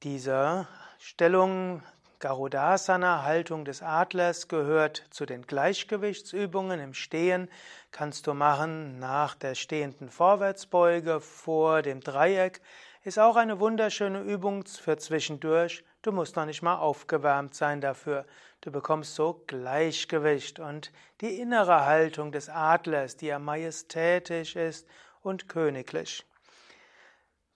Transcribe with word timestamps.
Diese 0.02 0.66
Stellung 0.98 1.84
Garudasana, 2.18 3.22
Haltung 3.22 3.64
des 3.64 3.80
Adlers, 3.80 4.48
gehört 4.48 5.04
zu 5.10 5.24
den 5.24 5.46
Gleichgewichtsübungen 5.46 6.80
im 6.80 6.94
Stehen. 6.94 7.48
Kannst 7.92 8.26
du 8.26 8.34
machen 8.34 8.98
nach 8.98 9.36
der 9.36 9.54
stehenden 9.54 10.10
Vorwärtsbeuge 10.10 11.20
vor 11.20 11.82
dem 11.82 12.00
Dreieck. 12.00 12.60
Ist 13.04 13.20
auch 13.20 13.36
eine 13.36 13.60
wunderschöne 13.60 14.22
Übung 14.22 14.64
für 14.64 14.96
zwischendurch. 14.96 15.84
Du 16.04 16.12
musst 16.12 16.36
noch 16.36 16.44
nicht 16.44 16.60
mal 16.60 16.76
aufgewärmt 16.76 17.54
sein 17.54 17.80
dafür. 17.80 18.26
Du 18.60 18.70
bekommst 18.70 19.14
so 19.14 19.42
Gleichgewicht 19.46 20.60
und 20.60 20.92
die 21.22 21.40
innere 21.40 21.86
Haltung 21.86 22.30
des 22.30 22.50
Adlers, 22.50 23.16
die 23.16 23.28
ja 23.28 23.38
majestätisch 23.38 24.54
ist 24.54 24.86
und 25.22 25.48
königlich. 25.48 26.26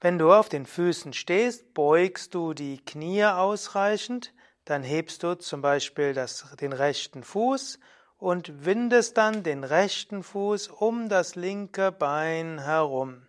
Wenn 0.00 0.16
du 0.16 0.32
auf 0.32 0.48
den 0.48 0.64
Füßen 0.64 1.12
stehst, 1.12 1.74
beugst 1.74 2.34
du 2.34 2.54
die 2.54 2.82
Knie 2.82 3.26
ausreichend, 3.26 4.32
dann 4.64 4.82
hebst 4.82 5.22
du 5.22 5.34
zum 5.34 5.60
Beispiel 5.60 6.14
das, 6.14 6.56
den 6.58 6.72
rechten 6.72 7.24
Fuß 7.24 7.78
und 8.16 8.64
windest 8.64 9.18
dann 9.18 9.42
den 9.42 9.62
rechten 9.62 10.22
Fuß 10.22 10.68
um 10.68 11.10
das 11.10 11.34
linke 11.34 11.92
Bein 11.92 12.60
herum. 12.60 13.27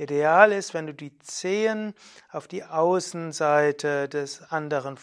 Ideal 0.00 0.52
ist, 0.52 0.72
wenn 0.72 0.86
du 0.86 0.94
die 0.94 1.18
Zehen 1.18 1.94
auf 2.30 2.48
die 2.48 2.64
Außenseite 2.64 4.08
des 4.08 4.42
anderen 4.50 4.98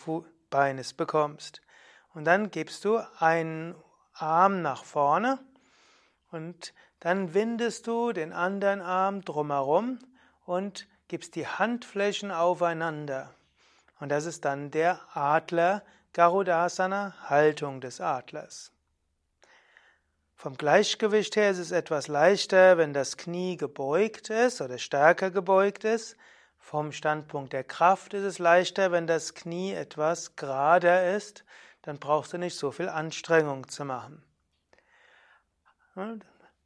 Beines 0.49 0.93
bekommst. 0.93 1.61
Und 2.13 2.25
dann 2.25 2.49
gibst 2.49 2.83
du 2.83 2.99
einen 3.19 3.75
Arm 4.13 4.63
nach 4.63 4.83
vorne 4.83 5.37
und 6.31 6.73
dann 6.99 7.35
windest 7.35 7.85
du 7.85 8.11
den 8.11 8.33
anderen 8.33 8.81
Arm 8.81 9.21
drumherum 9.21 9.99
und 10.45 10.87
gibst 11.07 11.35
die 11.35 11.45
Handflächen 11.45 12.31
aufeinander. 12.31 13.35
Und 13.99 14.09
das 14.09 14.25
ist 14.25 14.45
dann 14.45 14.71
der 14.71 14.99
Adler 15.15 15.83
Garudasana, 16.13 17.13
Haltung 17.29 17.81
des 17.81 18.01
Adlers. 18.01 18.71
Vom 20.39 20.55
Gleichgewicht 20.55 21.35
her 21.35 21.49
ist 21.49 21.57
es 21.57 21.71
etwas 21.71 22.07
leichter, 22.07 22.77
wenn 22.77 22.93
das 22.93 23.17
Knie 23.17 23.57
gebeugt 23.57 24.29
ist 24.29 24.61
oder 24.61 24.77
stärker 24.77 25.31
gebeugt 25.31 25.83
ist. 25.83 26.15
Vom 26.59 26.91
Standpunkt 26.91 27.53
der 27.53 27.63
Kraft 27.63 28.13
ist 28.13 28.23
es 28.23 28.37
leichter, 28.37 28.91
wenn 28.91 29.07
das 29.07 29.33
Knie 29.33 29.73
etwas 29.73 30.35
gerader 30.35 31.15
ist. 31.15 31.43
Dann 31.81 31.97
brauchst 31.97 32.33
du 32.33 32.37
nicht 32.37 32.55
so 32.55 32.69
viel 32.69 32.87
Anstrengung 32.87 33.67
zu 33.67 33.83
machen. 33.83 34.21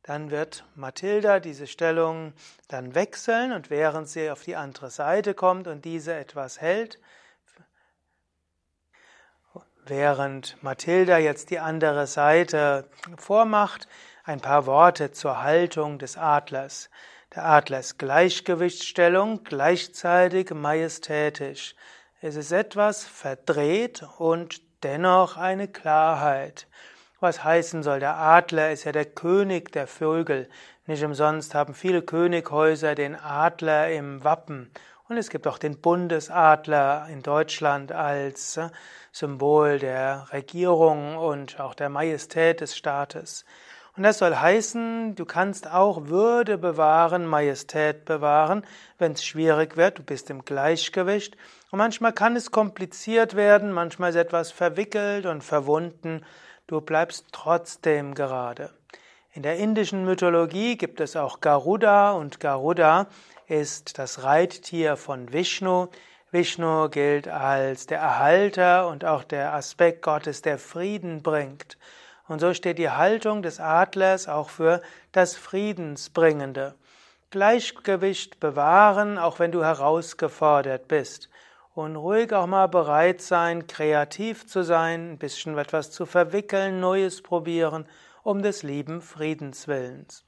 Dann 0.04 0.32
wird 0.32 0.66
Mathilda 0.76 1.40
diese 1.40 1.66
Stellung 1.66 2.34
dann 2.68 2.94
wechseln 2.94 3.54
und 3.54 3.70
während 3.70 4.10
sie 4.10 4.30
auf 4.32 4.44
die 4.44 4.58
andere 4.58 4.90
Seite 4.90 5.34
kommt 5.34 5.68
und 5.68 5.86
diese 5.86 6.14
etwas 6.14 6.60
hält, 6.60 7.00
Während 9.92 10.56
Mathilda 10.64 11.18
jetzt 11.18 11.50
die 11.50 11.60
andere 11.60 12.08
Seite 12.08 12.86
vormacht, 13.18 13.90
ein 14.24 14.40
paar 14.40 14.66
Worte 14.66 15.12
zur 15.12 15.44
Haltung 15.44 16.00
des 16.00 16.18
Adlers. 16.18 16.90
Der 17.36 17.44
Adler 17.46 17.82
ist 17.82 18.00
Gleichgewichtsstellung, 18.00 19.44
gleichzeitig 19.44 20.52
majestätisch. 20.52 21.76
Es 22.22 22.38
ist 22.38 22.54
etwas 22.54 23.04
verdreht 23.04 24.06
und 24.18 24.62
dennoch 24.82 25.36
eine 25.36 25.68
Klarheit. 25.68 26.68
Was 27.20 27.44
heißen 27.44 27.84
soll, 27.84 28.00
der 28.00 28.16
Adler 28.16 28.72
ist 28.72 28.86
ja 28.86 28.94
der 28.94 29.04
König 29.04 29.74
der 29.74 29.88
Vögel. 29.88 30.48
Nicht 30.86 31.04
umsonst 31.04 31.54
haben 31.54 31.74
viele 31.74 32.02
Könighäuser 32.02 32.96
den 32.96 33.18
Adler 33.18 33.92
im 33.92 34.24
Wappen. 34.24 34.72
Und 35.12 35.18
es 35.18 35.30
gibt 35.30 35.46
auch 35.46 35.58
den 35.58 35.78
Bundesadler 35.78 37.08
in 37.12 37.22
Deutschland 37.22 37.92
als 37.92 38.56
äh, 38.56 38.70
Symbol 39.12 39.78
der 39.78 40.28
Regierung 40.32 41.18
und 41.18 41.60
auch 41.60 41.74
der 41.74 41.90
Majestät 41.90 42.62
des 42.62 42.78
Staates. 42.78 43.44
Und 43.98 44.04
das 44.04 44.20
soll 44.20 44.34
heißen, 44.34 45.16
du 45.16 45.26
kannst 45.26 45.70
auch 45.70 46.06
Würde 46.06 46.58
bewahren, 46.58 47.26
Majestät 47.26 48.06
bewahren, 48.06 48.66
wenn 49.00 49.12
es 49.12 49.26
schwierig 49.26 49.76
wird, 49.76 50.00
du 50.00 50.04
bist 50.04 50.30
im 50.30 50.46
Gleichgewicht. 50.46 51.36
Und 51.72 51.80
manchmal 51.80 52.14
kann 52.14 52.38
es 52.38 52.52
kompliziert 52.52 53.36
werden, 53.36 53.74
manchmal 53.74 54.12
ist 54.12 54.16
etwas 54.16 54.52
verwickelt 54.52 55.26
und 55.26 55.44
verwunden, 55.44 56.24
du 56.68 56.80
bleibst 56.80 57.26
trotzdem 57.34 58.16
gerade. 58.16 58.70
In 59.34 59.44
der 59.44 59.56
indischen 59.56 60.04
Mythologie 60.04 60.76
gibt 60.76 61.00
es 61.00 61.16
auch 61.16 61.40
Garuda 61.40 62.12
und 62.12 62.42
Garuda 62.42 63.08
ist 63.48 63.98
das 63.98 64.24
Reittier 64.24 64.98
von 64.98 65.32
Vishnu. 65.32 65.88
Vishnu 66.32 66.90
gilt 66.90 67.30
als 67.30 67.86
der 67.86 68.00
Erhalter 68.00 68.90
und 68.90 69.06
auch 69.06 69.24
der 69.24 69.54
Aspekt 69.54 70.02
Gottes, 70.02 70.42
der 70.42 70.58
Frieden 70.58 71.24
bringt. 71.24 71.78
Und 72.28 72.42
so 72.42 72.54
steht 72.54 72.78
die 72.78 72.90
Haltung 72.90 73.42
des 73.42 73.62
Adlers 73.62 74.28
auch 74.28 74.50
für 74.50 74.82
das 75.14 75.38
Friedensbringende. 75.38 76.76
Gleichgewicht 77.30 78.42
bewahren, 78.42 79.18
auch 79.18 79.40
wenn 79.40 79.54
du 79.54 79.64
herausgefordert 79.64 80.90
bist. 80.90 81.30
Und 81.74 81.96
ruhig 81.96 82.34
auch 82.34 82.48
mal 82.48 82.68
bereit 82.68 83.22
sein, 83.22 83.66
kreativ 83.66 84.46
zu 84.46 84.62
sein, 84.62 85.14
ein 85.14 85.18
bisschen 85.18 85.58
etwas 85.58 85.90
zu 85.90 86.06
verwickeln, 86.06 86.82
Neues 86.82 87.22
probieren, 87.22 87.86
um 88.24 88.42
des 88.42 88.64
lieben 88.64 89.02
Friedenswillens. 89.02 90.26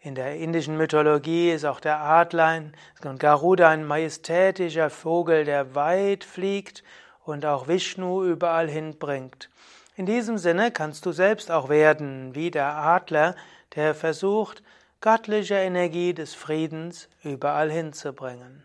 In 0.00 0.14
der 0.14 0.36
indischen 0.36 0.76
Mythologie 0.76 1.52
ist 1.52 1.64
auch 1.64 1.78
der 1.78 2.00
Adler 2.00 2.62
und 3.04 3.20
Garuda 3.20 3.68
ein 3.68 3.86
majestätischer 3.86 4.90
Vogel, 4.90 5.44
der 5.44 5.74
weit 5.76 6.24
fliegt 6.24 6.82
und 7.24 7.46
auch 7.46 7.68
Vishnu 7.68 8.24
überall 8.24 8.68
hinbringt. 8.68 9.48
In 9.94 10.06
diesem 10.06 10.38
Sinne 10.38 10.72
kannst 10.72 11.06
du 11.06 11.12
selbst 11.12 11.50
auch 11.50 11.68
werden 11.68 12.34
wie 12.34 12.50
der 12.50 12.74
Adler, 12.74 13.36
der 13.76 13.94
versucht, 13.94 14.62
göttliche 15.00 15.54
Energie 15.54 16.14
des 16.14 16.34
Friedens 16.34 17.08
überall 17.22 17.70
hinzubringen. 17.70 18.64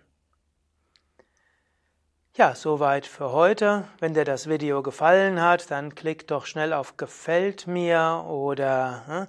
Ja, 2.37 2.53
soweit 2.53 3.07
für 3.07 3.31
heute. 3.31 3.85
Wenn 3.99 4.13
dir 4.13 4.23
das 4.23 4.47
Video 4.47 4.83
gefallen 4.83 5.41
hat, 5.41 5.71
dann 5.71 5.95
klick 5.95 6.27
doch 6.27 6.45
schnell 6.45 6.71
auf 6.71 6.95
Gefällt 6.95 7.65
mir 7.65 8.25
oder 8.29 9.01
hm, 9.07 9.25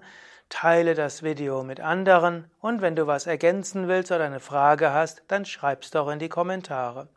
teile 0.51 0.95
das 0.95 1.23
Video 1.23 1.63
mit 1.63 1.81
anderen 1.81 2.51
und 2.61 2.83
wenn 2.83 2.97
du 2.97 3.07
was 3.07 3.27
ergänzen 3.27 3.89
willst 3.89 4.13
oder 4.13 4.25
eine 4.25 4.41
Frage 4.41 4.93
hast, 4.93 5.23
dann 5.29 5.47
schreib's 5.47 5.91
doch 5.91 6.11
in 6.11 6.19
die 6.19 6.29
Kommentare. 6.29 7.09